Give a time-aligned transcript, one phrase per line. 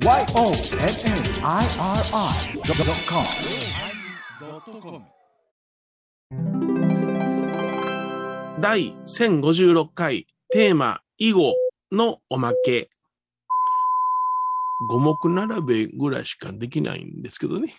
[0.00, 0.22] YONNIRI.com
[8.60, 11.54] 第1056回テーマ囲碁
[11.90, 12.90] のおまけ。
[14.88, 17.74] 五目並べぐらいしかできないんですけどね。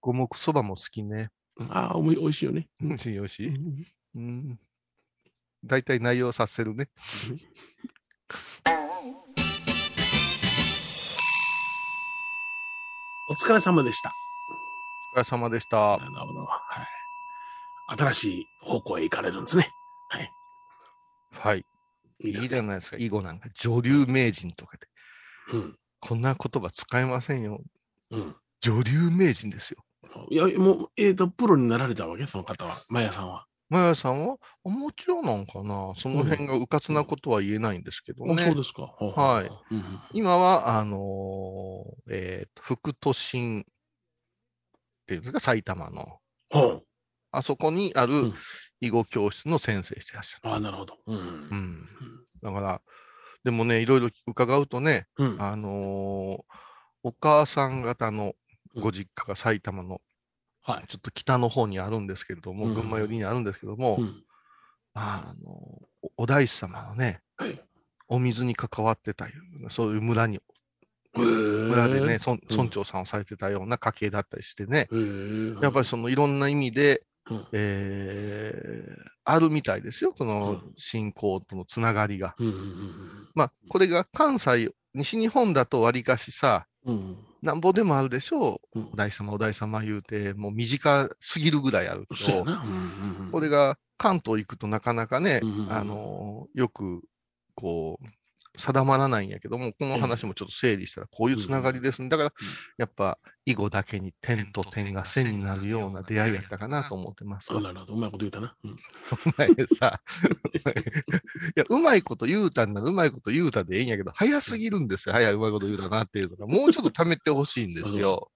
[0.00, 1.28] 五目そばも好きね。
[1.68, 2.66] ああ、おいおいしいよね。
[2.80, 3.52] 美味しい、美味しい。
[4.16, 4.58] うん。
[5.62, 6.88] 大体内容させるね。
[13.30, 14.14] お疲れ様でした。
[15.14, 15.98] お疲れ様でした。
[15.98, 16.44] なるほど。
[16.44, 17.96] はい。
[17.98, 19.70] 新しい方向へ行かれるんですね。
[20.08, 20.32] はい。
[21.32, 21.64] はい。
[22.20, 22.48] いい。
[22.48, 22.96] じゃないですか。
[22.98, 24.88] 囲碁なんか女流名人とかで。
[25.52, 25.76] うん。
[26.00, 27.60] こんな言葉使えませんよ。
[28.10, 28.36] うん。
[28.62, 29.84] 女流名人ですよ。
[30.30, 32.26] いや、もう、えっ、と、プロになられたわけ？
[32.26, 32.82] その方は。
[32.88, 33.46] マヤさんは。
[33.68, 35.92] マヤさんはあもちろんなんかな。
[35.96, 38.54] その辺がうかつなことは言えないんですけどあそうね。
[38.54, 38.82] ですか。
[38.82, 43.64] はいうんうん今は、あのーえーと、副都心っ
[45.06, 46.18] ていうんですか、埼玉の。
[47.30, 48.34] あそこにあるうん
[48.80, 50.52] 囲碁教室の先生してらっしゃる。
[50.52, 50.96] ああ、なるほど。
[51.06, 51.18] うん。
[51.18, 51.88] うん。
[52.42, 52.80] だから、
[53.42, 55.42] でもね、いろいろ伺うとね、うん。
[55.42, 56.42] あのー
[57.04, 58.34] お母さん方の
[58.74, 60.00] ご実家が埼玉の
[60.68, 60.86] はい。
[60.86, 64.22] ちょっと北の方にあるんですけれども、うん群馬寄りにあるんですけども、うん。
[64.94, 65.50] あの
[66.02, 67.60] おお大師様のね、はい。
[68.08, 70.40] お水に関わってたような、そういう村に、
[71.14, 71.28] 村
[71.86, 72.18] 村でね、
[72.50, 74.88] 村長さんをされてたような家系だったりしてね、
[75.62, 82.34] やっぱり、りそのいろんな意味で、うんえーあるみたいですよ、そのうん信仰とのつながりが。
[83.34, 87.27] まあ、これが関西、西日本だとわりかしさ、うんうん。
[87.42, 88.78] なんぼでもあるでしょう。
[88.80, 88.88] うん。
[88.92, 93.30] お大師様、お大師様言うて、もう短すぎるぐらいあるけど、そうんうんうん。
[93.30, 95.72] これが関東行くとなかなかね、うんうんうん。
[95.72, 97.02] あのーよく、
[97.54, 98.06] こう、
[98.56, 102.08] 定まらないんやけども、この話もちょっと整理したら、こういうつながりですね。
[102.08, 102.32] だから、
[102.76, 107.48] やっぱ、囲碁だけに点と点が線になるような出会いやったかなと思ってます。
[107.52, 108.54] うまいこと言うたな。
[108.64, 108.70] うん。
[109.26, 110.00] お前さ、
[111.56, 115.14] いや、うまいこと言うたんならうまいこと言うたでええんやけど、早すぎるんですよ。
[115.14, 118.30] 早いうまいこと言うたなっていうのが、もうちょっと貯めてほしいんですよ。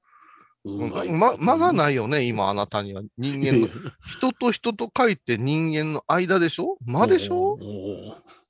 [0.64, 3.02] うまいま、間がないよね、今あなたには。
[3.18, 3.68] 人間の、
[4.06, 6.76] 人と人と書いて人間の間でしょ？
[6.86, 7.58] 間でしょ？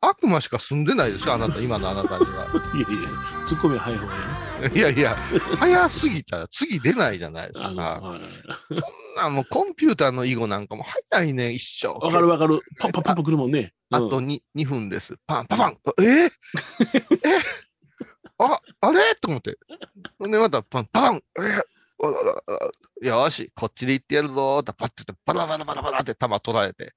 [0.04, 2.46] 悪魔しか住んでないでしょあなた、今のあなたには。
[2.74, 3.08] いやいや、
[3.46, 5.16] ツッコミは早い方がいいいやいや、
[5.58, 7.68] 早すぎたら次出ないじゃないですか。
[7.68, 8.20] はい
[8.68, 11.88] そんなんもうコンピューターの囲碁なんかも早いね、一生。
[11.88, 12.60] わかるわかる。
[12.78, 13.60] パンパンパンパン来るもんね。
[13.60, 15.16] うんあと 2, 2分です。
[15.26, 15.76] パンパンパン。
[16.02, 16.02] え？
[16.02, 16.30] ー、え？
[18.38, 19.14] あ、あれ？
[19.20, 19.58] と思って。
[20.18, 21.16] ほんで、またパンパン。
[21.16, 21.41] え？
[22.00, 26.94] ーよし、こっちで行ってやるぞーってパッてバラバラバラバラって弾取られて。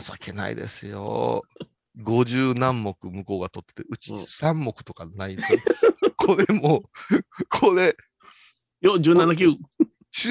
[0.00, 1.42] 情けないですよ。
[2.02, 5.58] 50何目向こうが取ってて、うちうん3目とかないですよ。
[6.16, 7.96] これもう、これ、
[8.80, 9.48] よ、17級。
[10.12, 10.30] 中、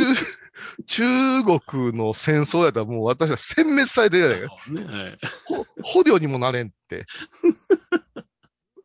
[0.85, 1.03] 中
[1.43, 4.71] 国の戦争やったらもう私は殲滅されてるやないか。
[4.71, 7.05] ねはいほ捕虜にもなれんって。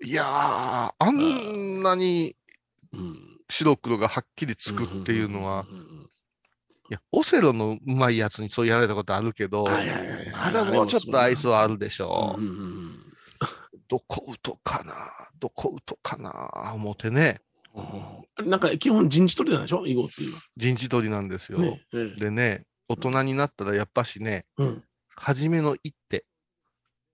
[0.02, 2.36] いやー、あんなに
[2.92, 5.95] うん白黒がはっきりつくっていうのは、んんん
[6.90, 13.02] いや、オセロのうまいやつにそうやられたことあるけど、はいはいはいはいあれもうちょっと愛想あるでしょうんうんうん
[13.88, 14.94] どこ打とかな、
[15.38, 17.40] どこ打とかな、思ってね、
[18.38, 19.86] うんなんか基本人事取りなんでしょ？
[19.86, 20.42] 囲碁っていうのは。
[20.56, 21.58] 陣地取りなんですよ。
[21.58, 24.82] ねええでね、大人になったらやっぱしね、うん。
[25.14, 26.24] 初めの一手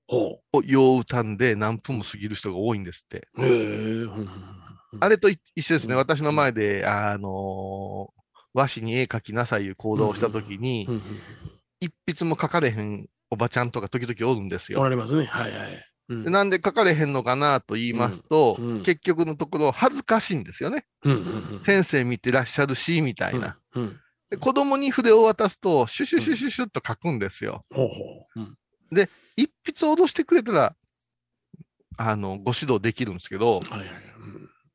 [0.09, 3.28] ほをよう打たんで何分も過ぎる人が多いんですって。
[3.39, 3.43] え。
[3.43, 4.28] うんうん
[5.00, 8.22] あれと一一緒ですね、うん私の前で、あのー
[8.54, 11.02] 和紙に絵描きなさいいう行動をしたときに、うんうん
[11.84, 14.78] 一筆も描かれへんおばちゃんとか時々おるんですよ。
[14.78, 15.24] おられますね。
[15.24, 15.84] はいはい。
[16.10, 20.86] うんでなんで描かれへんのかなと言いますと、うんうん結局のところ恥ずかしいんですよね。
[21.04, 21.22] うんうんう
[21.60, 23.58] ん先生見てらっしゃるし、みたいな。
[23.74, 27.66] うんうんで子供に筆を渡すと、シュシュシュシュシュッと書くんですよ。
[27.70, 27.94] ほうほ
[28.36, 28.41] う。
[28.41, 28.56] うん
[29.36, 30.76] 一筆を脅してくれたら、
[31.96, 33.88] あの、ご指導できるんですけど、はいはい。
[33.88, 34.11] うん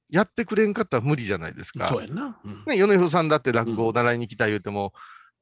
[0.09, 1.85] やってくれんかったら無理じゃないですか。
[1.85, 2.39] そうやんな。
[2.43, 4.93] うんね、米広さんだって落語を習いに来た言うても、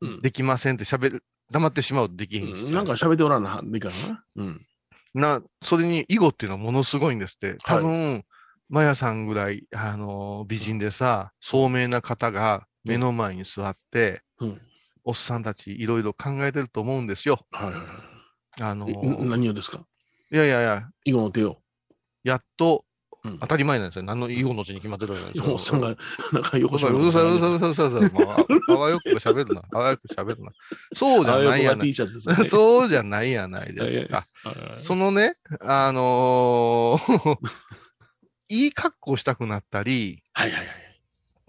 [0.02, 4.24] うんできませんって喋る、黙ってしまうとできへんし、うんなんか喋っておらんな、でかいな。
[4.36, 4.62] うん。
[5.14, 7.58] な、それに囲碁っていうのはものすごいんですって。
[7.64, 8.26] 多分、
[8.68, 14.62] マヤさんぐらい、あのー美人でさ、聡明な方が目の前に座って、うん。
[15.08, 17.46] おっさんたちいろいろ考えてると思うんですよ。
[17.52, 17.86] はいはいはい
[18.62, 19.86] あのえーん何をですか？
[20.32, 21.62] いやいやいや、囲碁の手を。
[22.24, 22.86] やっと
[23.26, 24.04] うん当たり前なんですよ。
[24.04, 25.96] 何の囲碁のうちに決まってるわけないおっさんが、
[26.34, 28.60] なんかようるさい、うるさい、うるさい、うるさい、うるさい、うるさい。
[28.70, 29.64] あわよく喋るな。
[29.74, 30.52] あわよく喋るな。
[30.94, 31.94] そうじゃないやない。
[31.94, 34.26] そうじゃないやないですか。
[34.78, 37.38] そのね、あのー
[38.48, 40.68] いい格好したくなったり、はいはいはい。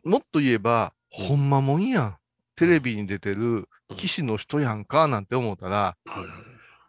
[0.09, 2.17] もっと言えば、うんほんまもんやん。
[2.57, 6.27] テレビに出てるうん騎士の人やんか、なんて思ったら、はいはい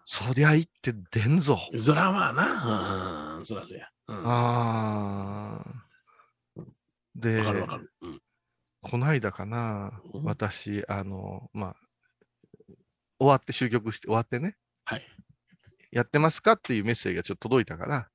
[0.10, 1.60] そりゃ行って出んぞ。
[1.78, 3.36] そらまあな。
[3.39, 3.89] うん、そらそや。
[4.07, 4.24] うん。
[4.24, 6.63] わあー。
[7.15, 7.92] で、かるわかる。
[8.01, 8.21] うん。
[8.83, 11.75] こないだかな、うん私、あの、まあ、
[13.19, 14.56] 終わって終局して、終わってね、
[14.86, 15.06] はい。
[15.92, 18.09] やってますかっていうメッセージがちょっと届いたから、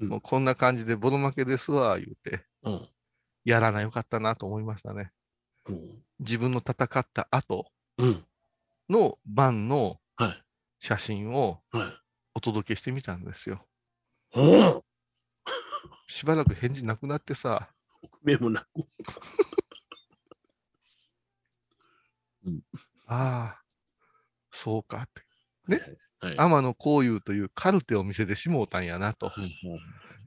[0.00, 2.88] うんもうこんな感じでボロ負けですわ、言うて、うん。
[3.44, 5.12] やらなよかったなと思いましたね。
[5.68, 6.02] うん。
[6.20, 8.24] 自分の戦った後うん。
[8.88, 10.42] の晩のはい。
[10.78, 11.92] 写真をはい。
[12.34, 13.66] お届けしてみたんですよ。
[14.34, 14.84] おお
[16.10, 17.68] しばらく返事なくなってさ、
[18.22, 18.66] 目もなく。
[23.06, 23.62] ああ、
[24.50, 25.22] そうかって。
[25.68, 25.80] ね？
[26.18, 26.38] はい。
[26.38, 29.28] 天野幸雄というカルテを見せてしもうたんやなと。
[29.28, 29.56] はい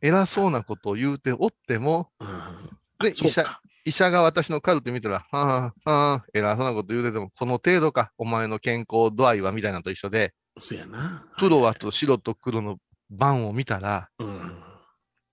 [0.01, 11.25] 偉そうなことを言うておっても、うんで医者医者が私のカルテ見たら、はあ、はあ、偉そうなこと言うてても、この程度か、お前の健康度合いはみたいなのと一緒で、そうやな。
[11.38, 12.77] プロはと白と黒の
[13.09, 14.72] 番を見たら、うん。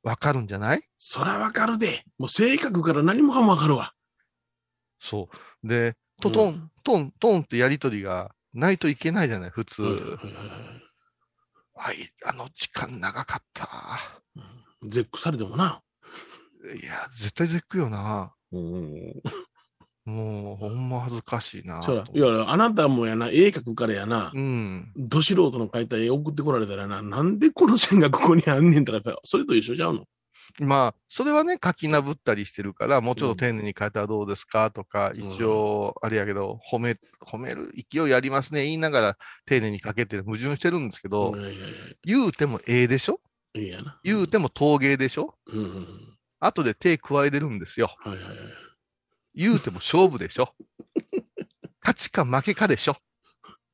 [0.02, 0.82] わかるんじゃない？
[0.96, 2.04] そらわかるで。
[2.18, 3.92] もう性格から何もかもわかるわ。
[5.00, 5.28] そ
[5.62, 5.68] う。
[5.68, 9.82] で、トトン、うんトン、トンってやりとりがないといけないじゃない、普通。
[11.74, 13.68] はいあの時間長かった。
[14.82, 15.82] うん絶句されてもな。
[16.82, 18.34] いや、絶対絶句よな。
[18.52, 19.12] うん。
[20.04, 21.82] もう、ほんま恥ずかしいな。
[21.82, 24.92] そら、いや、あなたもやな、絵描くからやな、うん。
[24.96, 30.04] ど素人の描いた絵送ってこられたらな、なんでこの線がここにあんねんとか、それと一緒ちゃうの？
[30.58, 41.34] まあ、それはね、書きなぶったりしてるから、もうちょっと丁寧に書いたらどうですかとか、ん一応、あれやけど、褒め、褒める勢いありますね、言いながら丁寧に書けてる、矛盾してるんですけど、
[42.04, 43.20] 言うてもええでしょ？
[43.54, 44.00] いいやな。
[44.02, 45.36] 言うても陶芸でしょ？
[45.46, 46.18] うんうんうん。
[46.40, 47.94] 後で手加えてるんですよ。
[48.00, 48.36] はいはいはい。
[49.34, 50.54] 言うても勝負でしょ
[51.82, 52.96] 勝ちか負けかでしょ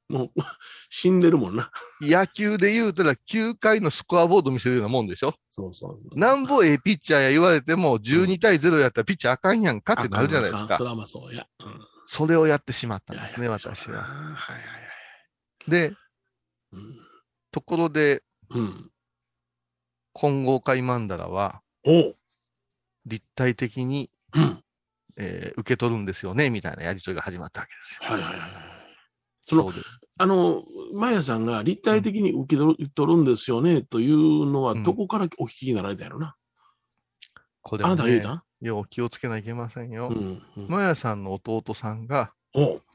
[0.09, 0.31] もう、
[0.89, 1.71] 死んでるもんな。
[2.01, 6.19] 野球で言うたら9回のスコアボード見せるようなもんでしょそうそう。
[6.19, 10.85] なんぼええピッチャーや言われても12対0やったらピッチャーあかんやんかってなるじゃないですかそ。
[10.85, 11.47] れはまあそうや。
[11.59, 11.87] うん。
[12.05, 14.03] それをやってしまったんですね、いやいや私は。
[14.03, 14.63] はいはいは
[15.67, 15.71] い。
[15.71, 15.97] で、
[16.73, 17.01] うん。
[17.51, 18.91] ところで、うん。
[20.13, 22.17] 混合会曼荼羅はおう。
[23.07, 24.63] 立体的に、うん。
[25.17, 28.11] えー受け取るんですよね、みたいなやりとりが始まったわけですよ。
[28.11, 28.51] はいはいはいはい。
[29.49, 29.79] そのそ
[30.19, 30.65] あの、
[30.95, 36.37] マヤさんが立体的に受け取るんですよね、というのは、うんどこからお聞きになられたやろな？
[37.63, 40.09] これは、あなたが言うね、たよう気をつけないといけませんよ。
[40.09, 40.43] うん。
[40.57, 42.33] うんマヤさんの弟さんが、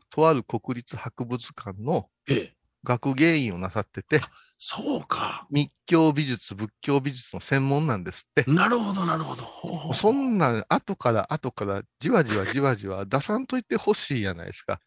[0.10, 2.54] とある国立博物館のええ。
[2.84, 4.22] 学芸員をなさってて、
[4.64, 5.48] そうか。
[5.50, 8.50] 密教美術、仏教美術の専門なんですって。
[8.52, 9.42] なるほど、なるほど。
[9.42, 14.80] ほうほうそんなん後から後からじわじわじわじわ出さんといてほしいやないですか。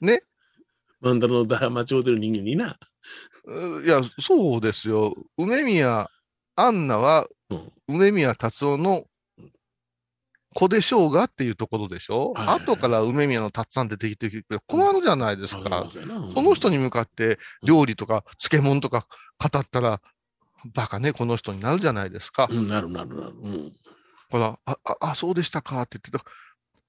[0.00, 0.20] ね？
[1.00, 2.76] マンダラのだ間違うてる人間にな。
[3.44, 5.14] ういや、そうですよ。
[5.38, 6.10] 梅宮
[6.56, 7.72] アンナはうん。
[7.86, 9.04] 梅宮達夫の
[10.54, 14.30] 子でしょうがっていうところでしょ、はい後から梅宮の達さん出てきて
[14.66, 15.88] 困るじゃないですか。
[15.92, 19.06] そうやなこの人に向かって料理とか漬物とか
[19.38, 20.00] 語ったら、
[20.72, 22.48] バカね、この人になるじゃないですか。
[22.50, 23.34] うん、なるなるなる。
[23.42, 23.72] うん。
[24.30, 26.24] ほら、あ、あ、あそうでしたかって言ってた。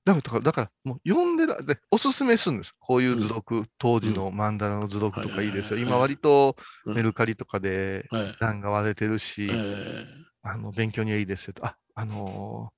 [0.05, 2.73] だから、だから、もう読んでら、で、おすすめするんです。
[2.79, 5.79] こういう図録、当時の曼荼羅の図録とかいいですよ。
[5.79, 8.35] 今割とうんメルカリとかではい。
[8.39, 10.05] 欄が割れてるし、え
[10.43, 11.65] あの、勉強にはいいですよと。
[11.65, 12.74] あ、あのー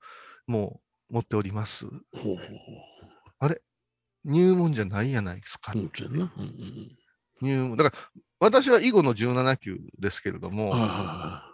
[0.47, 1.85] もう持っております。
[1.85, 2.35] ー、ほうほう
[3.39, 3.47] ほ
[4.25, 5.73] 入門じゃないやないですか。
[5.73, 5.79] う。
[5.79, 6.91] うん、そうんうん
[7.41, 7.77] 入門。
[7.77, 10.73] だから、私は囲碁の17級ですけれども、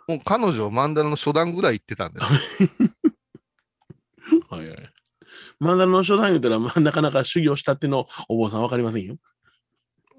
[0.08, 2.64] もう彼女は曼荼羅の初段ぐらい行ってたんです。
[2.64, 2.70] い。
[4.50, 4.94] はいはい。
[5.60, 9.18] マンダラの初段言うたら、まあ、なかなか修行したってのお坊さんわかりませんよ。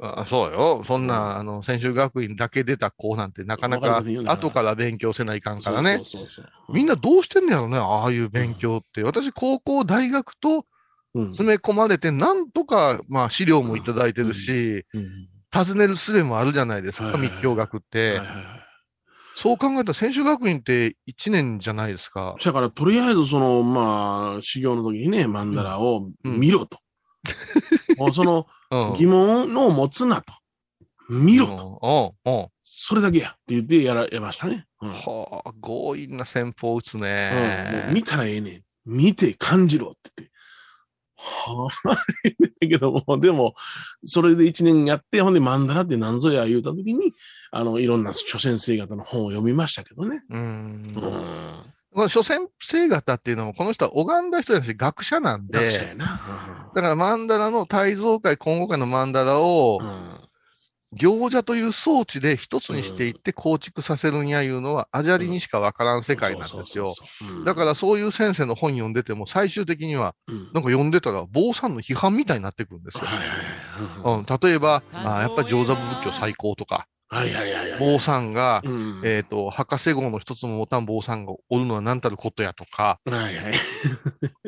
[0.00, 0.82] あそうよ。
[0.84, 5.96] そんな、あの、専修学院だけ出た子なんてなかなか後から勉強せないかんからね。
[5.96, 6.72] そうそうそうそう。
[6.72, 9.02] みんなどうしてんのやろね、ああいう勉強って。
[9.02, 10.66] 私、高校、大学と
[11.16, 15.28] うん、詰め込まれて、なんとか、まあ、資料もいただいてるし、うん。
[15.52, 18.20] 尋ねる術もあるじゃないですか、密教学って。
[19.36, 22.34] そう考えたら、専修学院って1年じゃないですか。
[22.44, 26.78] だから、とりあえず、その、まあ、修行の時にね、マンダラを見ろと。
[27.96, 28.44] もうそのうん。
[28.98, 30.34] 疑問を持つなと。
[31.08, 32.14] 見ろと。
[32.26, 32.32] うん。
[32.32, 32.46] うん。
[32.62, 34.66] それだけやって言ってやられましたね。
[34.80, 34.92] うん。
[34.92, 37.94] はあ、強引な戦法を打つうんもねう。
[37.94, 38.62] 見たらええねん。
[38.84, 40.34] 見て感じろって言って。
[41.16, 41.98] はあ、だ
[42.60, 43.54] けども、でも、
[44.04, 47.12] それで一年やって、ほんで、マンダラって何ぞや言うたときに、
[47.52, 50.22] あの、いろんな諸先生方の本を読みましたけどね。
[50.28, 50.98] うんう。
[50.98, 51.73] ん。
[51.94, 55.94] この諸先生方っていうのも、この人は拝んだ人だし、学者なんで。
[55.96, 60.20] だから曼荼羅の大蔵会、今後会の曼荼羅をう、ん。
[60.96, 66.94] 行者という装置で一つにしていって構築させるんやいうのは、アジャリにしかわからん世界なんですよ。
[67.44, 73.04] だからそういう先生の本読んでても、最終的には、うん、なんか読んでたら、坊さんの批判みたいになってくるんですよ。
[74.04, 77.80] うん、例えば、あやっぱり上座部仏教最高とか、はいはいはいはい。
[77.80, 79.02] 坊さんが、うん。
[79.04, 83.54] えっ、と、博士号の一つも持たん坊さんがおるのは何たることやとか、はいはい。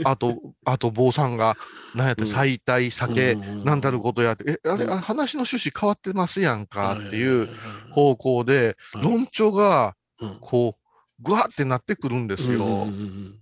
[0.04, 1.56] あと、あと坊さんが、
[1.94, 7.48] 何やったうん最大酒、うん何たることやって、え、あれ、うんあ話の趣旨変わってますやんかっていうう
[7.92, 9.94] 方向で、うん論調が、
[10.24, 10.38] ん。
[10.40, 12.64] こう、ぐわってなってくるんですよ。
[12.64, 13.38] うん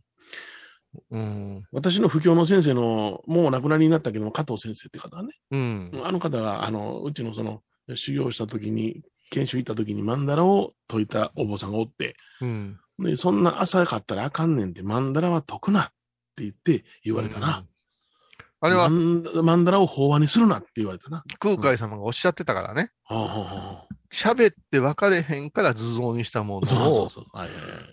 [1.10, 1.64] うん。
[1.72, 5.90] 私の不況の先生の、もうお亡くなりになったけども、加藤先生って方はね、うん。
[6.04, 7.62] あの方が、あの、うちのその、
[7.96, 12.78] 修行した時に、研修行った時に曼荼羅を解いたお坊さんがおって、うん。
[12.98, 15.86] で、そんな浅かったらあかんねんって、曼荼羅は解くなっ
[16.36, 17.58] て言って言われたな。
[17.58, 17.74] うん
[18.60, 21.22] あれは曼曼荼羅を法話にするなって言われたな。
[21.38, 22.92] 空海様がおっしゃってたからね。
[23.04, 27.08] はあはあは喋って分かれへんから図像にしたものを。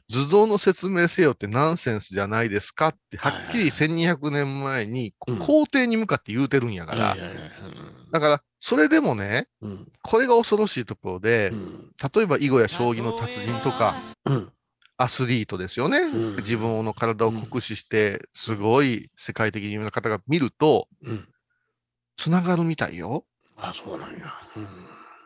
[0.07, 7.17] 図像の説明せよってナンセンスじゃないですかって、はっきりはい1200年前にうん皇帝に向かって言うてるんやから
[8.13, 14.51] だから、それでもね、うんこれが恐ろしいところでう、ん例えば囲碁や将棋の達人とか、うん
[14.97, 16.05] アスリートですよね。
[16.05, 21.27] ん自分の体を酷使して、すごい世界的に有名な方が見ると、うん。
[22.17, 23.25] つながるみたいよ。
[23.57, 24.31] あ、そうなんや。
[24.55, 24.67] うん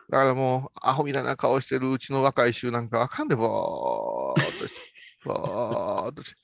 [0.08, 4.74] だからもう、アホみたいな顔してるうちの若い衆なんかあかんで、ぼーっとして、
[5.24, 6.36] ぼーっとして。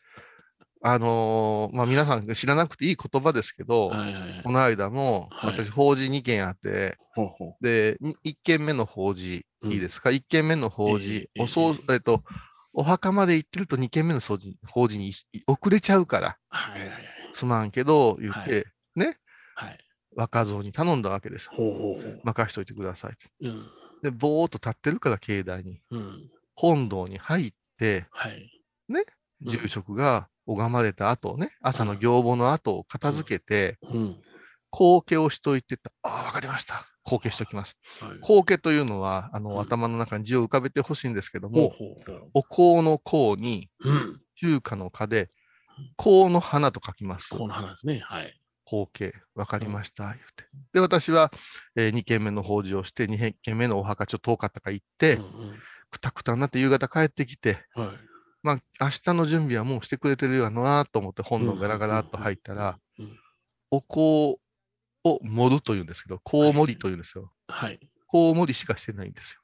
[0.85, 4.53] あのーまあ、皆さん知らなくていい言葉ですけど、はいはいはいこ。
[4.53, 12.25] の間も、はい私、法事2件あって、ほうほで、1件目の法事、うんいいですか ?1 件目の法事、ええおそう、えっと、
[12.73, 15.13] お墓まで行ってると2件目の掃除法事にい
[15.47, 16.33] 遅れちゃうから、う。
[16.49, 17.03] はいはいはい。
[17.33, 18.67] すまんけど、言って、
[19.55, 19.79] はい。
[20.17, 21.49] 若造に頼んだわけです。
[21.51, 22.21] ほうほう。
[22.25, 23.13] 任しといてください。
[23.47, 23.61] うん。
[24.03, 25.81] で、ぼーっと立ってるから、境内に。
[25.91, 26.31] うん。
[26.55, 28.63] 本堂に入って、はい。
[28.89, 29.05] ね？
[29.45, 34.17] うん住職が拝まれた後ね、朝の行簿の後を片付けて、うん。
[34.71, 35.93] 後家をしといてた。
[36.03, 36.87] ああ、わかりました。
[37.05, 37.77] 後家しときます。
[38.01, 38.19] はい。
[38.21, 41.73] 後家というのは、あの、うん頭の中に字を浮かべてほしいんですけども。
[42.35, 44.21] お香の香に、うん。
[44.37, 45.31] 中華の花で、
[45.97, 47.31] 香の花と書きます。
[47.31, 48.01] この花ですね。
[48.05, 48.39] はい。
[48.65, 50.45] 後家、わかりました、言うて。
[50.73, 51.31] で、私は、
[51.77, 55.55] え2軒目の法事をして、2軒目のお墓ちょっと遠かったから行って、うん
[55.93, 57.97] くたくたになって夕方帰ってきて、うんはい。
[58.43, 63.19] まあ、明日の準備はもうしてくれてるよなと思って本のガラガラっと入ったら、うん、
[63.71, 64.41] お香
[65.05, 67.33] を盛るというんですけど、香盛りというんですよ。
[67.49, 67.79] はい。
[68.11, 69.41] 香盛りしかしてないんですよ。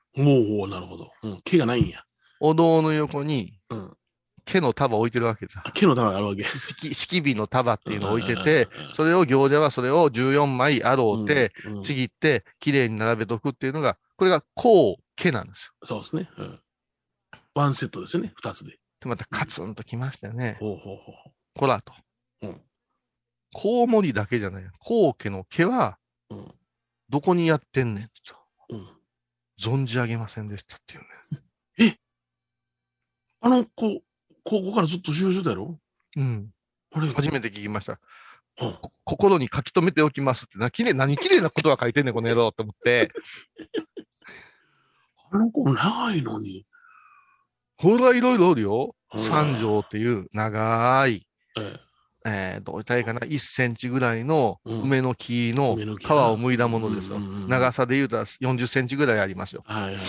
[0.61, 1.11] おうなるほど。
[1.23, 1.41] うん。
[1.43, 2.05] 毛がないんや。
[2.41, 3.97] お堂の横にうん。
[4.45, 6.43] 毛の束置いてるわけです毛の玉があるわけ。
[6.43, 11.53] 式式火の束っていうのを置いてうんてそれを行者はそれを14枚あろうて、
[11.83, 15.87] ちぎって、きれいに並べとくっていうのが、これが香、毛なんですよ。
[15.87, 16.31] そうですね。
[16.39, 16.61] うん。
[17.55, 18.33] ワンセットですね。
[18.37, 18.79] 二つで。
[19.01, 20.57] で、またカツンときましたよね。
[20.61, 21.13] ほうほうほ
[21.55, 21.93] こらと。
[22.43, 22.61] うん
[23.55, 24.65] 香盛りだけじゃない。
[24.65, 25.99] 香家の毛は。
[27.09, 28.37] どこにやってんねんと。
[28.69, 28.89] うん。
[29.59, 31.01] 存じ上げませんでしたっていう
[31.79, 31.99] ね。
[33.41, 34.03] あの子、
[34.45, 35.81] 高校からずっと修行してたやろ？
[36.17, 36.53] うん。
[36.93, 37.09] あれ？
[37.09, 37.99] 初めて聞きました。
[39.05, 43.11] 心に書き留めておきますってな、きれい、何きれいなことが書いてんねん、この野郎って思って。
[45.31, 46.67] あの子長いのに。
[47.79, 48.95] ほら、いろいろおるよ。
[49.15, 51.81] うん三条っていう長い、え
[52.27, 57.17] えー、どう言ったらいいかな、1センチぐらいのうん梅の木の皮を剥いだものですよ。
[57.17, 59.65] うんうんうん長さで言うたら40センチぐらいありますよ。
[59.67, 59.73] え。
[59.73, 60.05] はいはい。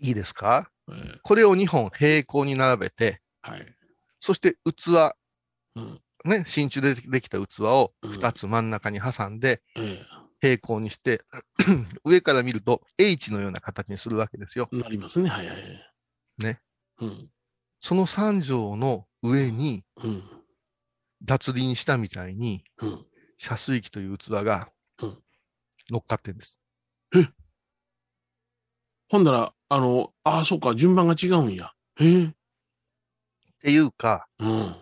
[0.00, 0.70] いいですか？
[0.90, 3.76] ええこれを2本平行に並べて、はい。
[4.20, 5.12] そして器、
[5.76, 6.00] うん。
[6.24, 10.02] ね、真鍮でできた器をうん2つ真ん中に挟んでえ
[10.40, 11.20] 平行にして、
[12.06, 14.70] 上から見ると H のような形にするわけですよ。
[14.72, 14.76] え。
[14.78, 15.28] なりますね。
[15.28, 15.80] はいはいはい。
[16.38, 16.60] ね。
[17.00, 17.30] うん。
[17.80, 20.22] その三条の上にうん。
[21.24, 23.06] 脱輪したみたいに、うん。
[23.36, 24.70] 遮水器という器が
[25.02, 25.18] うん
[25.90, 26.58] 乗っかってるんです。
[29.08, 31.72] ほんだら、あの、ああ、そうか、順番が違うんや。
[31.98, 32.24] へえ。
[32.24, 32.30] っ
[33.62, 34.76] ていうか、うん。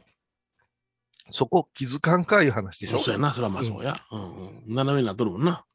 [1.33, 3.01] そこ気づかんかいう話でしょ？
[3.01, 3.97] そうやな、それはまあそうや。
[4.11, 4.75] うんうん。
[4.75, 5.66] 斜めになっとるもんな。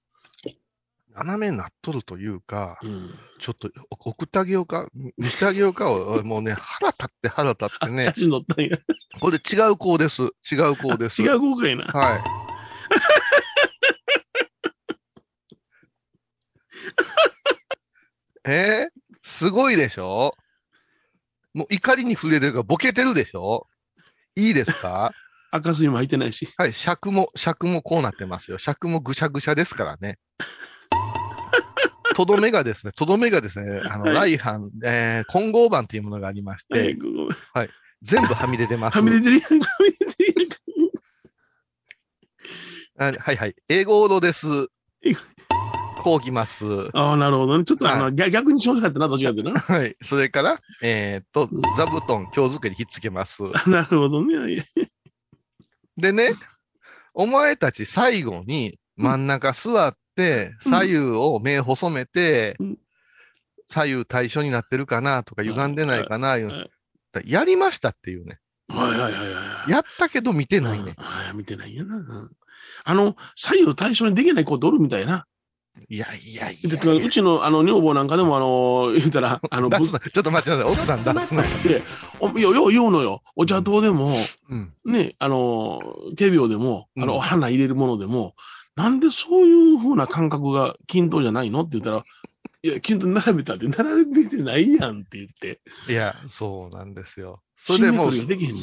[1.16, 3.10] 斜めになっとるというか、うん。
[3.40, 4.88] ちょっとお送ってあげようか、
[5.18, 8.78] 見してあげようかを、 もうね、腹立って腹立ってね写、真載ったんや。
[9.20, 10.24] これ違う子です。
[10.52, 11.22] 違う子です。
[11.22, 11.86] 違う豪華やな。
[11.86, 12.24] はい。
[18.50, 18.92] えー？
[19.22, 20.36] すごいでしょ？
[21.54, 23.68] もう怒りに触れるがボケてるでしょ？
[24.36, 25.12] いいですか？
[25.52, 26.48] 赤水も入ってないし。
[26.58, 28.58] はい、尺も、尺もこうなってますよ。
[28.58, 30.18] 尺もぐしゃぐしゃですからね。
[32.16, 37.30] とどめがですね、 とどめがですね、あの、はい来版、えー、混合版というものがありまして、はいごめん
[38.04, 38.98] 全部はみ出てます。
[38.98, 39.40] はみ出てる。
[39.40, 39.60] はみ
[39.92, 40.50] 出てる
[42.98, 43.56] あはいはい。
[43.70, 44.68] 英語ロです。
[46.02, 46.66] こうきます。
[46.94, 47.64] ああ、なるほどね。
[47.64, 49.60] ちょっとあの、は逆逆にしてほしかったな、どっちかってな。
[49.60, 49.96] はい。
[50.02, 53.44] それから、えーっと、座布団、今日付けにひっつけます。
[53.70, 54.66] なるほどね。
[55.98, 56.34] でね、
[57.14, 62.78] お前たち最後に真ん中座って、左右を目細めてうん、
[63.68, 66.70] 左右対称になってるかなとか、歪んでないかな、いうはい
[67.26, 68.40] やりましたっていうね。
[68.70, 69.72] はいはいはいはい。
[69.72, 70.94] やったけど見てないね。
[70.98, 71.98] ああ、見てないんやな。
[71.98, 72.32] うん
[72.84, 75.26] あの、左右対称にできない子おるみたいな。
[75.88, 77.10] いやいやいでやいうや。
[77.10, 79.70] ちの、あの、女房なんかでも、あの、 言うたら、あの。
[79.70, 79.86] ちょ
[80.20, 80.74] っと待ってください。
[80.74, 81.44] 奥さん出すな。
[81.64, 81.84] で、
[82.20, 83.22] およ、よう言うのよ。
[83.36, 84.16] お茶糖でも、
[84.50, 84.74] うん。
[84.86, 85.80] ね、あの、
[86.18, 88.36] 手秒でも、あうんの、花入れるものでも、
[88.82, 92.04] なんでそういう風な感覚が均等じゃないのって言ったら、
[92.64, 95.62] いや、均等に並べたって、並べてないやんって言って。
[95.88, 97.42] いや、そうなんですよ。
[97.58, 98.12] それでもう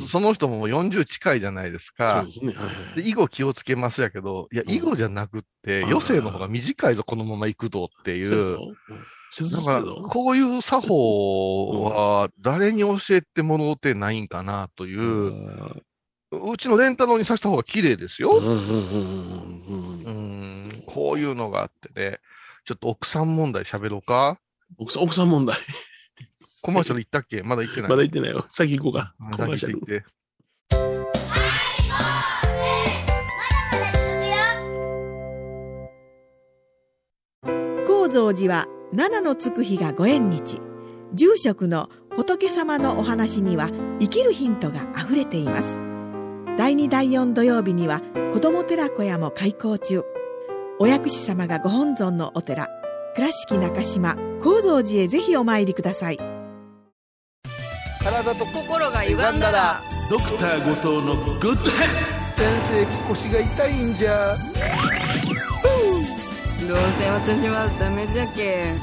[0.09, 2.33] その人ももう40近いじゃないですそうかで。
[2.33, 2.53] すね。
[2.53, 4.75] はいはいで、囲碁気をつけますやけど、いや、うん。
[4.75, 15.83] 囲碁じゃなくって、うん余生の方が短いぞ、このまま行くとっていそうだから、こういう作法は誰に教えてもろうてないんかなという
[16.31, 18.37] う、ちのレンタロウにさせた方が綺麗ですよ。
[18.37, 20.11] うんうんうんうんうんう
[20.69, 22.19] ん、こういうのがあってね、
[22.65, 24.39] ちょっと奥さん問題喋ろうか
[24.79, 25.57] 奥さん、奥さん問題。
[26.61, 27.43] コマーシャル行ったっけ？
[27.43, 27.91] まだ行ってない。
[27.91, 28.45] まだ言ってないよ。
[28.51, 29.15] 先行こうか。
[29.19, 30.19] コマーシャル行って行って。
[37.87, 40.61] 高蔵寺は七のつく日がご縁日
[41.15, 43.71] 住職の仏様のお話には
[44.01, 45.79] 生きるヒントがあふれています
[46.59, 50.03] 第2第4土曜日には子ども寺小屋も開校中。
[50.81, 52.67] お薬師様がご本尊のお寺
[53.15, 56.19] 倉敷中島・高蔵寺へぜひお参りください。
[58.03, 61.63] 体と心が歪んだらドクター後藤のグッドヘッ
[62.33, 64.37] 先生腰が痛いんじゃ。
[66.67, 68.75] どうせ私はダメじゃけ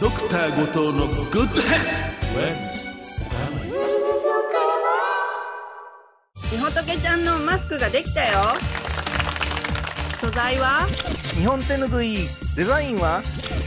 [0.00, 2.71] ドクター後藤のグッド
[6.52, 8.38] みほとけちゃんのマスクができたよ
[10.20, 10.86] 素材は？
[11.34, 13.22] 日本手ぬぐいデザインは？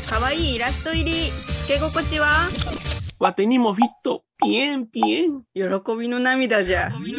[0.07, 2.47] かわいいイラスト入りつけ心地は？
[3.17, 4.21] わてにもフィット。
[4.37, 5.41] ピエンピエン。
[5.55, 5.63] 喜
[5.99, 7.15] びの涙じゃみ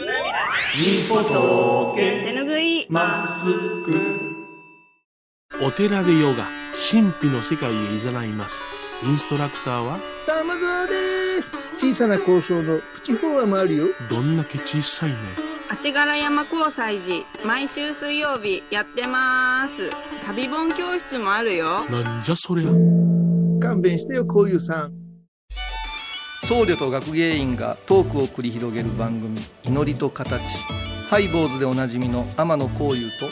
[1.09, 3.44] ほと手ぬぐいマス
[3.85, 3.92] ク。
[5.61, 6.46] お寺でヨガ、
[6.92, 8.61] 神秘の世界へ誘います。
[9.02, 11.52] インストラクターは、玉沢です。
[11.76, 13.87] 小さな交渉のプチフォアもあるよ。
[14.09, 15.16] どんだけ小さいね。
[15.68, 19.90] 足柄山交際時毎週水曜日やってます
[20.24, 22.70] 旅本教室もあるよなんじゃそりゃ。
[23.61, 24.92] 勘弁してよ、こういうさん。
[26.44, 30.40] 僧侶と学芸員がトークを繰り広げる番組「祈りと形」
[31.11, 33.31] ハイボーズでおなじみの天野幸雄と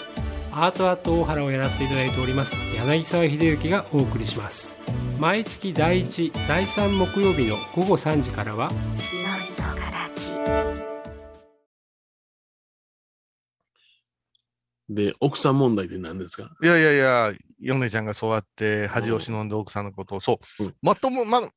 [0.51, 4.77] アートアート大原をやらせていただいております柳沢秀幸がお送りします
[5.20, 8.68] 毎月第1第3木曜日の午後3時からは
[14.88, 16.51] で、奥さん問題って何ですか？
[16.62, 21.49] いやいやいや、ヨネちゃんがそうやって恥を忍んで奥さんのことを、そう、うんまとも、ま、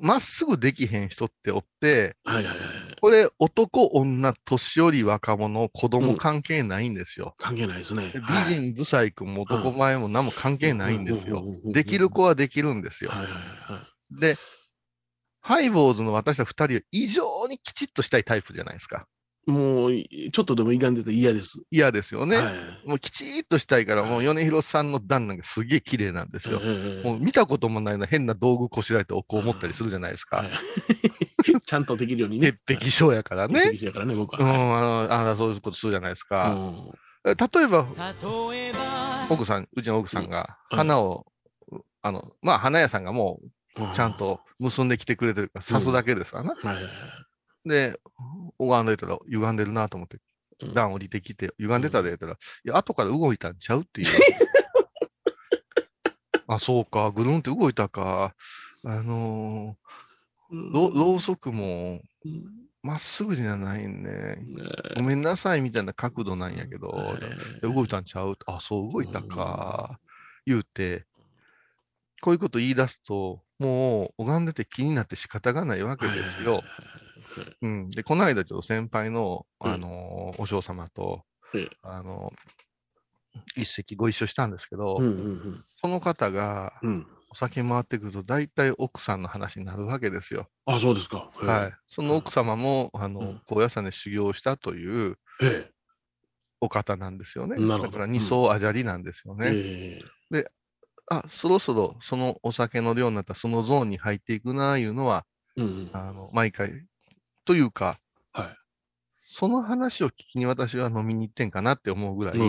[0.00, 2.56] まっすぐできへん人っておって、はいはいはい。
[3.00, 7.34] これ男、女、年寄り、若者、子うん供関係ないんですよ。
[7.36, 8.10] 関係ないですね。
[8.14, 11.72] 美はい人、不細工も男前も何も関係ないんですようんうんうんうんうん。
[11.72, 13.10] できる子はできるんですよ。
[13.10, 14.20] はいはいはい。
[14.20, 14.38] で、
[15.42, 19.06] ハイボーズの私たち二人は異常にきちっとしたいタイプじゃないですか。
[19.46, 21.60] もう、ちょっとでも歪んでて嫌です。
[21.70, 22.36] 嫌ですよね。
[22.36, 22.88] はい。
[22.88, 26.60] もうきちっとしたいから、もう米広さんの旦那がすげえ綺麗なんですよ。
[26.62, 30.38] ええもう見たこともないの変な道具こしらえておこう思ったりするじゃないですか。
[30.38, 30.50] はい
[31.66, 32.58] ちゃんとできるようにね。
[32.66, 33.60] 潔癖症やからね。
[33.72, 34.54] 潔癖やからね、僕うん、は。
[34.78, 36.56] あの、あのそういうことするじゃないですか。
[37.24, 37.86] 例えば、
[39.28, 41.26] 奥さん、うちの奥さんがうん花を、
[42.02, 43.50] あの、まあ、花屋さんがもう
[43.94, 44.14] ちゃん。
[44.16, 46.54] と結んできてくれてるから、刺すだけですからな。
[47.64, 47.98] で、
[48.58, 50.18] 拝んでたら、歪んでるなと思って
[50.62, 54.06] う、ん段降りてきて、歪んでたで言ったら、いや、後から動いたんちゃうっていう。
[56.46, 58.34] あ、そうか、ぐるんって動いたか。
[58.84, 62.44] あのーろろうそくも、うん
[62.82, 63.88] まっすぐじゃないね。
[63.88, 64.36] ね
[64.94, 67.16] ごめんなさいみたいな角度なんやけど、
[67.62, 68.36] 動いたんちゃう？
[68.44, 69.98] あ、そう動いたか。
[70.44, 71.06] 言うて、
[72.20, 76.62] こういうこと言い出すと、もう拝んでて気になって仕方がないわけですよ。
[77.62, 77.90] うん。
[77.90, 82.54] で、この間ちょっと先輩の、うんあのーお嬢様と、ええあのー
[83.56, 86.92] 一席ご一緒したんですけど、うんうんその方がうん。
[86.94, 87.06] うん。
[87.30, 90.48] お酒回ってくると、大体奥さんの話になるわけですよ。
[90.66, 91.28] あ、そうですか。
[91.32, 91.72] はい。
[91.88, 95.18] その奥様も、あの、うん高野山で修行したという
[96.60, 97.56] お方なんですよね。
[97.66, 99.50] だから二層あじゃりなんですよえ。
[99.50, 99.50] ね。
[99.52, 100.00] え
[100.32, 100.44] え。
[101.10, 105.90] あ、そろそろそのお酒の量になったらそのゾーンに入っていくな、いうのは、うんうん。
[105.92, 106.86] あの、毎回。
[107.44, 107.98] というか、
[108.32, 108.56] はい。
[109.26, 112.40] その話を聞きに私は飲みに行ってんかなって思うぐらい、え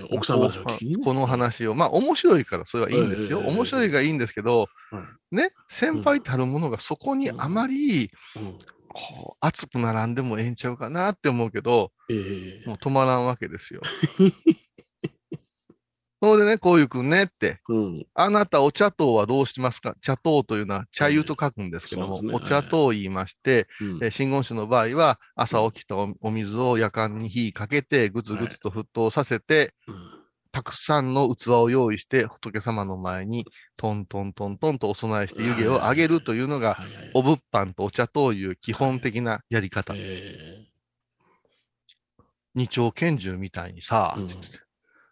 [0.00, 0.96] え奥さんの話を聞きに？
[0.96, 3.40] ねこの話を、まあ面白いからそれはいいんですよ。
[3.40, 5.00] ええ面白いがいいんですけど、は
[5.32, 8.58] いね、先輩たるものがそこにあまり、うん。
[8.88, 12.68] こう、熱く並んでもええんちゃうかなって思うけど、ええ。
[12.68, 13.82] もう止まらんわけですよ。
[16.22, 18.06] それでね、こういうくんねって、うん。
[18.14, 19.94] あなたお茶糖はどうしますか？
[20.00, 22.30] 茶糖というのは茶湯と書くんですけども、ね。
[22.32, 23.88] お茶糖を言いまして、うん。
[24.02, 30.10] えー真言宗の場合は、朝起きたおお水を夜間に火かけて、ぐつぐつと沸騰させて、うん。
[30.52, 33.44] たくさんの器を用意して、仏様の前に、
[33.76, 36.86] トントントントンとお供えして湯気を上げるというのが、はい。
[36.86, 37.10] はい。
[37.12, 39.92] お物販とお茶という基本的なやり方。
[39.94, 40.64] え
[42.54, 44.20] 二丁拳銃みたいにさ、え。
[44.22, 44.28] うん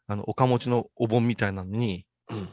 [0.06, 2.48] あの、おかもちのお盆みたいなのに、うん。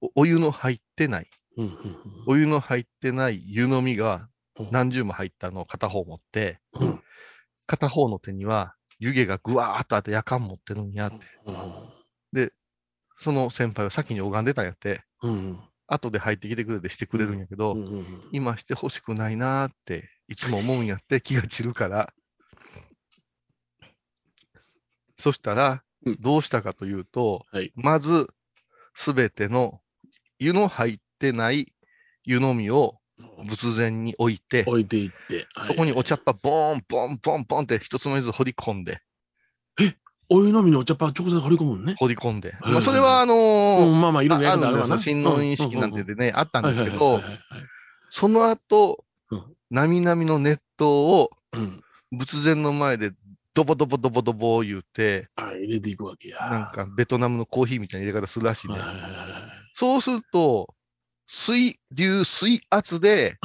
[0.00, 4.68] おお湯の入ってない、うんうんお湯の入ってない湯飲みがうん。
[4.70, 7.02] 何十も入ったのを片方持って、うん。
[7.66, 11.26] 片方の手には湯気がぐわーっとあって夜間持ってるんやって。
[11.46, 11.94] うん
[13.18, 22.12] その先輩は先に拝んでたんやって、うん後で入ってきてくれてしてくれるんやけど、うんうん今してほしくないなーって、いつも思うんやって気が散るから。
[25.16, 28.26] そしたらうん、どうしたかというと、はいまず、
[28.94, 29.80] すべての
[30.38, 31.72] 湯の入ってない
[32.24, 32.98] 湯飲みを
[33.48, 35.46] 仏前に置いて、置いていって。
[35.54, 39.00] はいそこにお茶っ葉ボーン、ボン、ボン、ボンって一つの水掘り込んで、
[40.28, 41.94] お湯飲みのお茶っ葉直接掘り込むのね？
[41.98, 42.54] 掘り込んで。
[42.62, 44.76] うんまあ、それはあのーうんまあまあ、いろあいろやあるんですよ。
[44.76, 45.02] り方あるわな。
[45.02, 47.22] 親王認識なんてでね、あったんですけど
[48.10, 51.80] その後うん、なみなみの熱湯をうん。
[52.16, 53.10] 仏前の前で
[53.54, 56.38] ドボドボドボドボ言うて、あ入れていくわけや。
[56.50, 58.76] なんかベトナムのコーヒーみたいな入れ方するらしいね
[59.72, 60.74] そうすると、
[61.28, 63.38] 水流、水圧で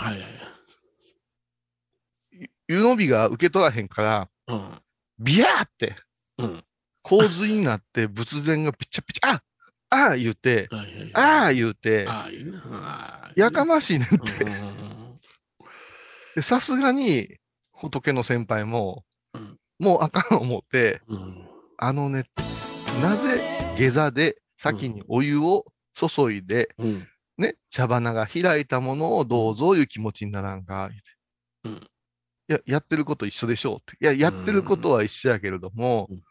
[2.68, 4.82] 湯飲みが受け取らへんから、は
[5.20, 5.24] い。
[5.24, 5.96] ビヤーって
[6.38, 6.46] うん。
[6.46, 6.64] うん。
[7.04, 9.44] 洪水になって仏前がピチャピチャ、あ
[9.90, 10.68] ああ言うて。
[11.14, 12.08] ああ言うて、
[13.36, 14.10] やかましいねんっ
[16.36, 17.38] てさすがに
[17.72, 19.09] 仏の先輩もうん、
[19.80, 21.18] もうあかん思って、うん。
[21.18, 21.50] うん
[21.82, 22.26] あのね、
[23.02, 23.42] なぜ
[23.78, 25.66] 下座で先にお湯を
[25.96, 27.08] 注いで、うん。
[27.38, 30.90] ね、茶花が開いたものをどうぞいう気持ちにならんか、
[31.64, 31.80] 言うん。
[31.80, 31.80] い
[32.50, 33.96] や、やってること一緒でしょうって。
[34.02, 36.24] いや、やってることは一緒やけれども、うん。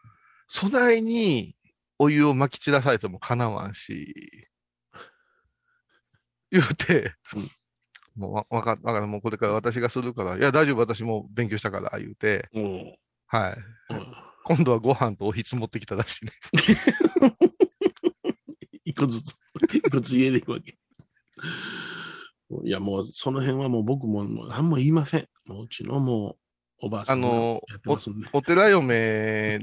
[0.49, 1.55] 備えに
[1.97, 4.13] お湯をまき散らされてもかなわんし、
[6.51, 7.51] 言うて、うん。
[8.15, 12.95] もうわわかわかる、もうこれから私がするから、いや、大丈夫、私もう勉強したから、言うて、うん
[13.29, 13.57] はい。
[13.93, 16.31] うん今度はご飯とおひつ持ってきたらしいね。
[18.83, 19.35] 一個ずつ、
[19.71, 20.75] 一個ずつ入れていくわけ。
[22.63, 25.27] いや、もう、その辺はもう僕も、もう何も言いません。
[25.45, 26.37] もううちのも
[26.81, 27.61] う、おばあさんがあの。
[28.33, 29.59] お寺嫁、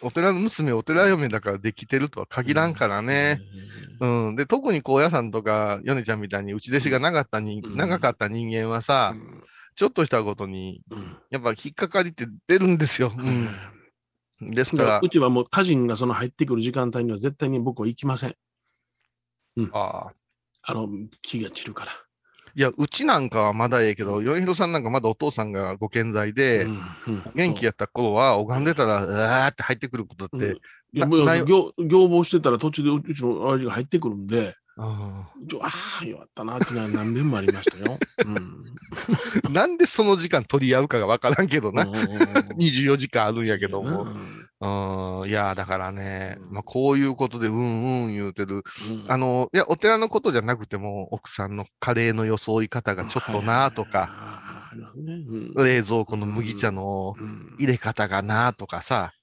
[0.00, 3.38] お寺の娘、お寺嫁だからできてるとは限らんからね。
[4.00, 4.36] うん。
[4.36, 9.44] で、特に高野山とか、米ちゃんみたいに内弟子が長かったに、うん長かった人間はうさ、ん。
[9.74, 13.12] ちょっとしたことに、うんやっぱ引っかかりって出るんですよ。
[13.16, 13.48] ううん
[14.48, 14.50] ん。
[14.50, 18.36] ですからう、ちはもう家人がその入ってくる時間帯には絶対に僕は行きません。
[19.72, 20.12] ああ。
[20.64, 20.88] あの、
[21.22, 21.92] 気が散るから。
[22.54, 26.72] いや、うちなんかはまだええけど、米広さんなんかまだお父さんがご健在で、うん
[27.06, 30.60] うん元気やった頃は、拝んでたら、うわーって入ってくることって、うん
[30.94, 35.28] いやもう業業防してたら途中でうちの親父が入ってくるんで、あ
[35.60, 35.68] あ
[36.00, 37.98] あ、弱ったなって何遍もありましたよ。
[38.26, 41.84] うんー なんでその時間取り合うかがわからんけどな。
[41.84, 41.92] うん
[42.58, 44.04] 24時間あるんやけども。
[44.04, 48.62] うんうん、いや、だからね、うんまあ、こういうことで、うんうん言うてる。
[48.88, 54.70] うんあの、いや、お寺のことじゃなくても、奥さんのカレーの装い方がちょっとなとか、
[55.56, 59.21] 冷蔵庫の麦茶のうん入れ方がなとかさ、い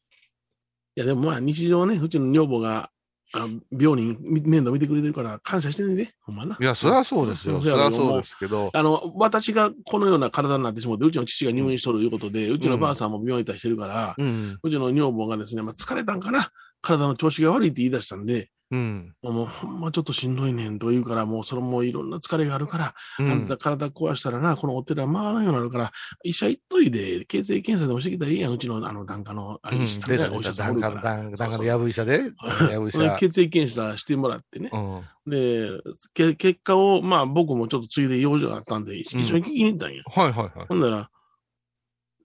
[1.00, 2.90] や、でもまあ日常ね、うちの女房が
[3.34, 6.58] あ病人み面倒見てくれてるから感謝してねで、ほんまな。
[6.60, 7.58] いや、そりゃそうですよ。
[7.58, 14.60] うんそりゃそうですけど、あの、私がこのような体になってしまって、うちの父が入院しとるいうことで、うちのばあさんも病院行ったりしてるから、うん。
[14.62, 19.16] うちの女房がですね、まあ、疲れたんかな体の調子が悪いって言い出したんで、うん。
[19.24, 25.92] もうほんまちょっとしんどいねんと言うから、もうそれもいろんな疲れがあるから、うんあんた体壊したらな、このお寺回らんようになるから、
[26.24, 31.02] 医者行っといで、血液検査でもしてきたらいいやん、うちのあの檀家の、あうん、れした出たねお医者さんおるから。
[31.02, 32.32] 檀檀家のやぶ医者で、
[32.72, 33.16] やぶ医者。
[33.18, 34.70] 血液検査してもらってね。
[34.72, 35.04] うん。
[35.30, 35.70] で、
[36.14, 40.04] け結果を、まあ僕もちょっとついで用事があったんで、一緒に聞きに行ったんや。
[40.06, 40.68] はいはいはい。
[40.68, 41.10] ほんなら、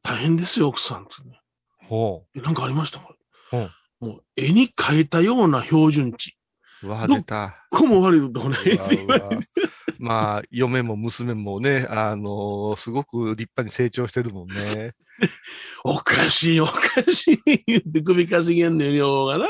[0.02, 1.40] 大変ですよ、奥さんってね。
[1.88, 3.14] ほえなんかありましたか、
[3.52, 6.36] うんもう絵に描いたような標準値。
[6.82, 7.66] わ、ど出た。
[7.70, 9.46] こも悪いとこないって言うわうわわれて。
[9.98, 14.92] まあ、嫁も娘もね、あのーすごく立派に成長してるもんね。
[15.84, 19.48] おかしい、おかしい言って首かしげんねん、量がな。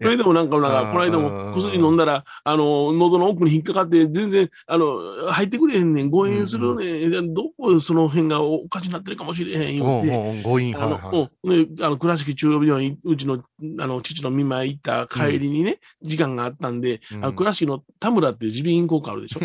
[0.00, 10.08] これでもなんか、なんか、この間も薬飲んだら、あの、喉の奥に引っかかって、全然、あの、入ってくれへんねん、誤飲するねん、どこその辺がおかしになってるかもしれへん、言うんうて。
[10.08, 11.68] うん、誤飲、あはいはい。
[11.82, 13.42] あの、倉敷中央病院、うちの、
[13.80, 19.40] あの、父の見舞い行った帰りにね、時間があったんで、うんあの、倉敷の田村って耳鼻咽喉科あるでしょ？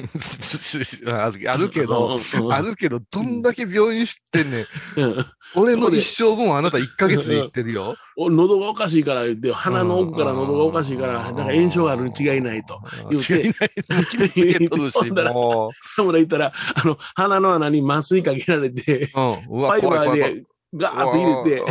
[1.16, 4.66] あ るあるけど、うん、うんあるけど、どんだけ病院知ってんねん。
[4.98, 7.96] うん俺の一生分あなた1ヶ月で行ってるよ。
[8.15, 12.80] お喉がおかしいから言って、鼻の奥から喉がおかしいから、だから炎症があるに違いないと。
[13.10, 19.82] 言うて ほんだらも田村行ったら、あの、鼻の穴に麻酔かけられて、ファイ。
[19.82, 20.43] バーで
[20.76, 21.63] ガーッと入れて。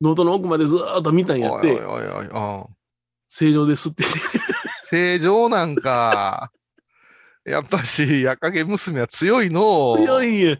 [0.00, 1.80] 喉の奥までずーっと見たんやって、
[3.28, 4.04] 正常ですって。
[4.90, 6.50] 正常なんか。
[7.44, 9.94] やっぱし、矢影娘は強いの。
[9.96, 10.40] 強い。
[10.40, 10.56] いんや。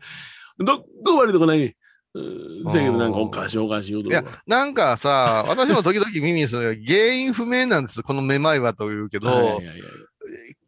[0.58, 1.74] どっこ悪いとこない。
[2.14, 8.02] うんせやけどなんかおかしいおかしいいやなんかさ、私も時々耳にする原因不明なんです。
[8.02, 9.78] このめまいはというけど、はいはいはいはい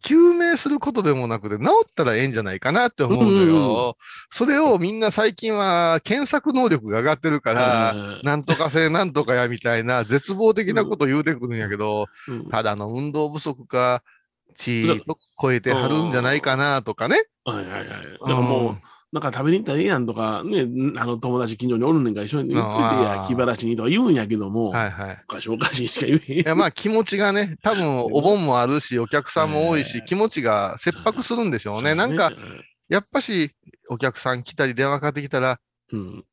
[0.02, 3.38] 救命することでもなくて、治ったらええんじゃないかなって思うのよ。
[3.38, 3.94] うんうんう
[4.30, 14.02] それをみんな最近は検索能力が上がってるから、うんなんとか性なんとかやみたいな絶望的なこと言うてくるんやけど、うんただの運動不足か、
[14.54, 17.16] 地位と超えてはるんじゃないかなとかね。
[17.44, 17.86] はいはいはい。
[17.86, 18.78] だからもう、
[19.12, 20.66] なんか食べに行ったらええやんとか、ね、
[20.96, 25.22] あの友達近所におるねんから一緒に行ってあや、ー気晴らしにとか言うんやけども、はいはい。
[25.28, 26.38] おかしいおかしいしか言えへん。
[26.40, 31.94] いや、まあ気持ちがね、多分 お盆もあるし、お客さんも多いし、気持ちが切迫するんでしょうね。
[31.94, 32.32] なんか、、
[32.88, 33.52] やっぱし、
[33.88, 35.60] お客さん来たり電話かかってきたら、
[35.92, 36.24] うん。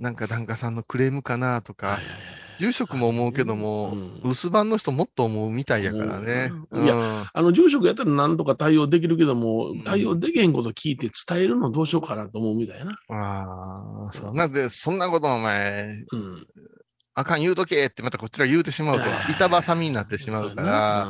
[0.00, 6.50] なんか檀家さんのクレームかなとかはいはい、はい住職も思うけども、うん留守番の人もっと思うみたいやからね。
[6.70, 12.92] うんいやうんあの、住職やったら何とか対応できるけども、対応できへんこと聞いて伝えるのどうしようかなと思うみたいな。
[13.08, 14.34] ああ、そう。
[14.34, 16.46] なんで、そんなことお前、うん。
[17.14, 21.08] あかん言うとけってまたこっちが言うてしまうと、板挟みになってしまうから、ら、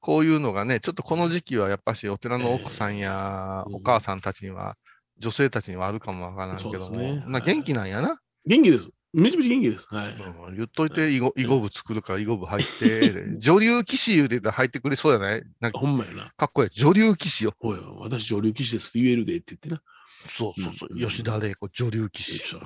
[0.00, 4.76] こういうのがね、ちょっとこの時期はやっぱしお寺の奥さんやええお母さんたちには、
[5.18, 8.18] 女性たちにはあるかもわからんけども、ねまあ元気なんやな。
[8.46, 8.90] 元気です。
[9.14, 9.86] めちゃめちゃ元気です。
[9.90, 10.06] はい。
[10.48, 15.42] うん言っといて、囲碁囲碁部作るから囲碁部入って、 女流騎士言うてたら入ってくれそうやない？
[15.60, 16.32] なんかほんまやな。
[16.36, 16.70] かっこいい。
[16.74, 17.54] 女流騎士よ。
[17.60, 19.80] おい、私女流騎士ですって言えるでって言ってな。
[20.28, 20.88] そうそうそう。
[20.92, 22.56] うん吉田玲子、女流騎士。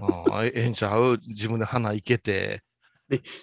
[0.00, 1.20] ああえええんちゃう？
[1.26, 2.62] 自分で花いけて。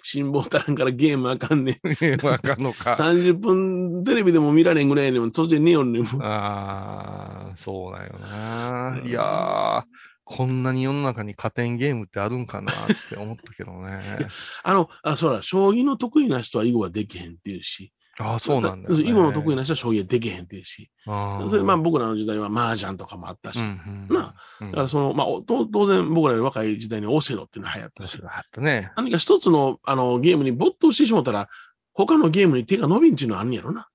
[0.02, 2.26] 辛抱足らんからゲームあかんねん。
[2.26, 2.92] わかんのか。
[2.92, 5.32] 30分テレビでも見られんぐらいやねん。
[5.32, 9.00] そっちで寝よんああ、そうだよな。
[9.02, 9.84] いやー、
[10.24, 12.74] こんなに世の中に加点ゲームってあるんかなっ
[13.08, 14.00] て思ったけどね。
[14.64, 17.92] あの、あ、そうだ、将棋の得意な人は囲碁はできへんっていうし。
[18.18, 19.04] ああ、そうなんだよ、ね。
[19.04, 20.90] 囲碁の得意な人は将棋はできへんっていうし。
[21.06, 23.58] あーそれまあ僕らの時代は麻雀とかもあったし。
[23.58, 24.16] うんうん。
[24.16, 28.92] なうんだからその、まあ、当然僕らより若い時代にオセロっていうのが流行ったしったね。
[28.96, 31.48] 何か一つのあのゲームに没頭してしまったら、
[31.92, 33.88] 他のゲームに手が伸びんっていうのはあんねやろな。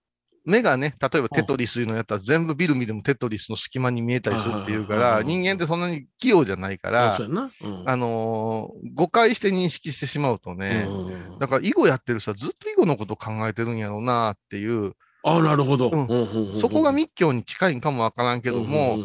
[0.45, 7.15] 目がね、例えばテトリスいうのやったら全部ビル見てもテトリスの隙間に見えたりするっていうから、うん人間ってそんなに器用じゃないから
[7.85, 11.39] あのー誤解して認識してしまうとね、うん。
[11.39, 15.89] だから囲碁やってる人はずっと囲碁のこと考えてるんやろうなっていう、あなるほど。
[16.59, 18.99] そこが密教に近いんかもわからんけども、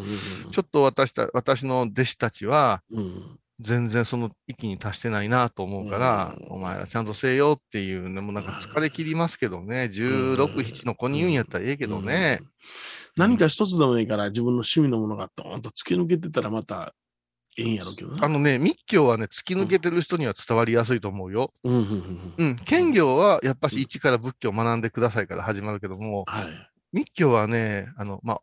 [0.51, 12.39] ちょっと私た、私の弟子たちは、うん全然その域に達してないなと思うから、うんお前らちゃんとせえよっていうのもなんか疲れ切りますけどね、16、7の子に言うんやったらええけどね。
[12.41, 12.47] うん
[13.17, 16.93] 何か一つでもいいから自分の趣味のものがドーンと突き抜けてたらまた
[17.57, 18.25] ええんやろうけどな。
[18.25, 21.53] あのね、密教はね、突き抜けてる人には伝わりやすいと思うよ。
[21.63, 22.55] うんうんうんうんうん。
[22.57, 26.45] 剣行はやっぱし一から仏教を学んでくださいから始まるけども、はい。
[26.91, 28.41] 密教はね、あの、まあ、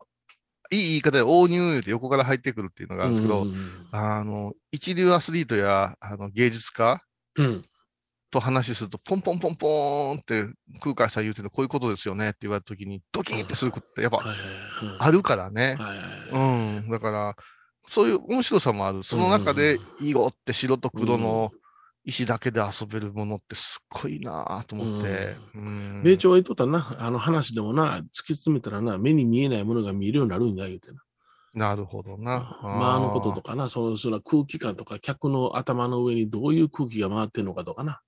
[0.71, 7.01] いい言い方で応入言うて横から入ってくるっていうのがあるんですけど、うんうんあの、一流アスリートやあの芸術家
[8.31, 10.47] と話すると、ポンポンポンポーンって
[10.81, 14.23] 空海さん言うてるこういうことですよねって言われたときに、ドキンってすることってやっぱ
[14.99, 15.77] あるからね。
[16.31, 16.89] うん。
[16.89, 17.35] だから、
[17.87, 19.03] そういう面白さもある。
[19.03, 21.51] その中で、囲碁って白と黒の
[22.05, 25.37] 石だけで遊べるものってすっごいなぁと思って。
[25.55, 31.01] うん米朝が言っとったな、あの話でもな、突き詰めたらな、目に見えないものが見えるようになるんや、言うてな。
[31.53, 32.59] なるほどな。
[32.61, 38.01] まあ、あのこととかな、そのその空気感とか、客の頭の上にどういう空気が回ってんのかとかな。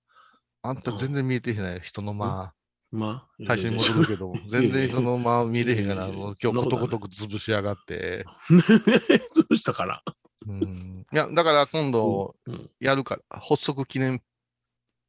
[0.62, 2.54] あんた全然見えてへんない人の間。
[2.92, 8.26] まあ、最初に戻るけど、全然人の間見えてへんから、今日ことごとく潰しやがって。
[8.50, 10.02] どうしたかな。
[10.48, 14.22] うんいや、だから今度うんやるから、発足記念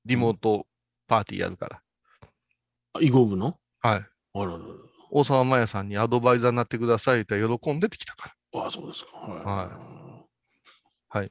[0.05, 0.66] リモート
[1.07, 1.83] パーティーやるから。
[2.94, 3.59] あ囲碁部の？
[3.81, 3.99] はい。
[3.99, 4.64] あららら
[5.11, 8.62] 大沢麻也さんにアドバイザーになってくださいって喜んでてきたから。
[8.62, 9.16] ああ、そうですか。
[9.16, 11.25] はい。
[11.25, 11.31] は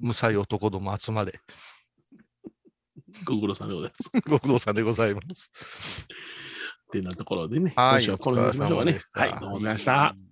[0.00, 1.40] 無才男ども集まれ。
[3.24, 4.10] ご苦労さんでございます。
[4.30, 5.50] ご苦労さんでございます。
[6.86, 9.00] ってなところでね、はい今週はこの辺にしましょうかね。
[9.12, 10.31] はい、どうもございました。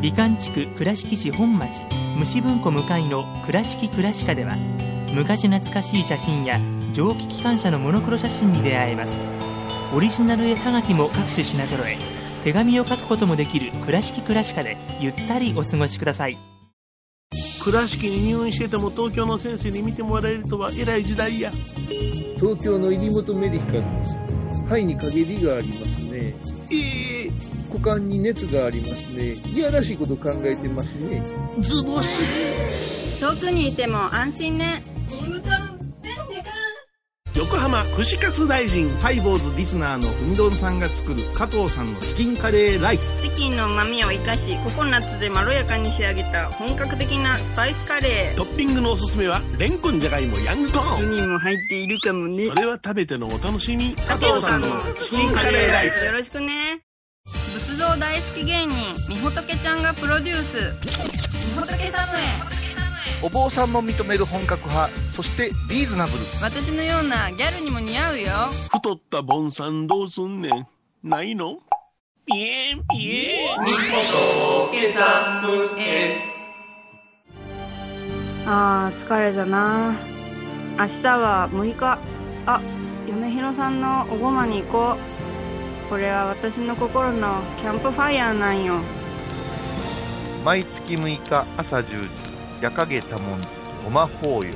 [0.00, 1.82] 美観地区倉敷市本町
[2.18, 4.56] 虫文庫向かいの「倉敷倉歯科」では
[5.14, 6.60] 昔懐かしい写真や
[6.92, 9.12] 蒸気機関車のモノクロ写真に出会えます。
[9.94, 11.96] オリジナル絵はがきも各種品揃え
[12.44, 16.36] 手紙を書くこともできる「倉敷倉歯科」でゆったりお過ごしください。
[17.62, 21.50] 倉敷に入院してても東京の先生に見てもらえるとは偉い時代や。
[22.36, 24.14] 東京の入本メディカルです。
[24.68, 26.34] 肺に陰りがありますね。
[26.70, 27.05] ええ
[27.76, 29.34] 股間に熱がありますね。
[29.54, 31.22] いやらしいこと考えてますね。
[31.60, 33.20] ズボス。
[33.20, 34.82] 遠くにいても安心ね。
[37.34, 38.88] 横浜串カツ大臣。
[39.02, 43.22] ハイボーズリスナーのうみどんさんが作る加藤さんのチキンカレーライス。
[43.22, 48.36] チキンの旨味を生かしココナッツでまろやかに仕上げた本格的なスパイスカレー。
[48.36, 51.00] トッピングのおすすめは、レンコンじゃがいもヤングコーン。
[51.00, 52.46] 1人も入っているかもね。
[52.46, 53.94] それは食べてのお楽しみ。
[53.94, 56.06] 加藤さんのチキンカレーライス。
[56.06, 56.85] よろしくね
[57.76, 58.74] 仏像大好き芸人
[59.06, 60.72] みほとけちゃんがプロデュース。
[61.46, 62.22] みほとけサムエ
[63.22, 66.18] お坊さんも認める本格派、そしてリーズナブル。
[66.40, 68.30] 私のようなギャルにも似合うよ。
[68.72, 70.66] 太ったボンさんどうすんねん。
[71.04, 71.58] ないの？
[72.24, 73.60] ピエンピエン。
[73.62, 73.76] みほ
[74.68, 76.16] とけサムエ
[78.46, 79.94] あー疲れじゃな。
[80.78, 81.98] 明日は6日。
[82.46, 82.62] あ
[83.06, 85.15] 米広さんのおごまに行こう
[85.88, 88.80] これは私の心のキャンプファイヤーなんよ。
[90.44, 92.08] 毎月6日朝10時、
[92.60, 93.48] 夜影多文字、
[93.84, 94.50] ごま法要。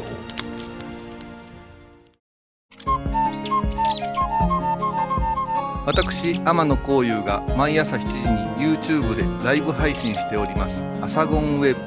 [5.86, 11.80] 私天野幸雄が毎朝7時に YouTube でライブ配信しております「アサゴンウェブ」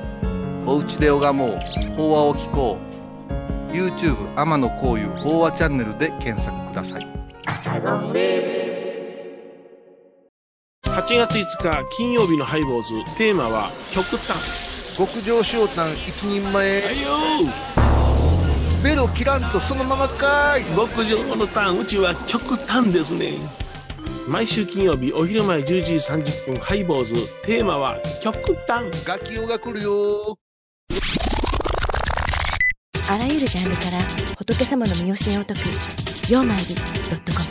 [0.70, 1.58] 「おうちで拝もう。
[1.96, 2.78] 法話を聞こ
[3.70, 7.08] う」YouTube 天野幸雄法話チャンネルで検索ください
[10.94, 12.94] 8月5日金曜日のハイボーズ。
[13.18, 14.96] テーマは極端。
[14.96, 17.10] 極上塩タン一人前はいよ
[18.84, 23.34] ベロ切らんとそのままかい極上のターン、うちは極端ですね。
[24.28, 27.16] 毎週金曜日お昼前11時30分ハイボーズ。
[27.44, 28.86] テーマは極端。
[29.04, 30.38] ガキオが来るよ
[33.10, 33.98] あらゆるジャンルから
[34.38, 35.60] 仏様の身教えを解く
[36.32, 36.82] 「曜マイルド
[37.16, 37.46] ットコム」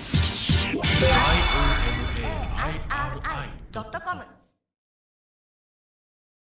[3.72, 4.22] ドットコム